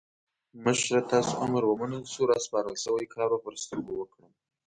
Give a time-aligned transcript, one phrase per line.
[0.63, 4.31] مشره تاسو امر ومنل شو؛ راسپارل شوی کار به پر سترګو وکړم.